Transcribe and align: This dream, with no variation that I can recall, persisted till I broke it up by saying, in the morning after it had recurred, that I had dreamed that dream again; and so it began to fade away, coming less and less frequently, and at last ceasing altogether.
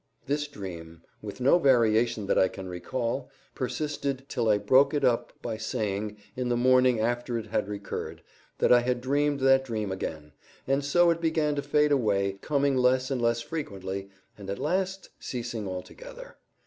This 0.25 0.47
dream, 0.47 1.03
with 1.21 1.39
no 1.39 1.59
variation 1.59 2.25
that 2.25 2.39
I 2.39 2.47
can 2.47 2.67
recall, 2.67 3.29
persisted 3.53 4.25
till 4.27 4.49
I 4.49 4.57
broke 4.57 4.95
it 4.95 5.03
up 5.05 5.31
by 5.43 5.57
saying, 5.57 6.17
in 6.35 6.49
the 6.49 6.57
morning 6.57 6.99
after 6.99 7.37
it 7.37 7.45
had 7.45 7.67
recurred, 7.67 8.23
that 8.57 8.73
I 8.73 8.79
had 8.79 8.99
dreamed 8.99 9.41
that 9.41 9.63
dream 9.63 9.91
again; 9.91 10.31
and 10.65 10.83
so 10.83 11.11
it 11.11 11.21
began 11.21 11.53
to 11.53 11.61
fade 11.61 11.91
away, 11.91 12.39
coming 12.41 12.75
less 12.75 13.11
and 13.11 13.21
less 13.21 13.41
frequently, 13.41 14.09
and 14.39 14.49
at 14.49 14.57
last 14.57 15.09
ceasing 15.19 15.67
altogether. 15.67 16.37